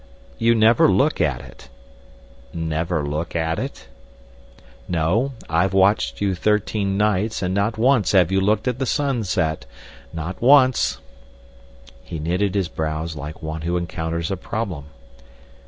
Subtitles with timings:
[0.39, 1.69] "You never look at it."
[2.55, 3.87] "Never look at it?"
[4.89, 5.33] "No.
[5.47, 10.97] I've watched you thirteen nights, and not once have you looked at the sunset—not once."
[12.03, 14.85] He knitted his brows like one who encounters a problem.